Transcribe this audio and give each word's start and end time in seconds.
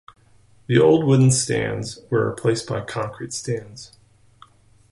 The 0.65 0.79
old 0.79 1.05
wooden 1.05 1.29
stands 1.29 1.99
were 2.09 2.27
replaced 2.27 2.67
by 2.67 2.81
concrete 2.81 3.33
stands. 3.33 3.91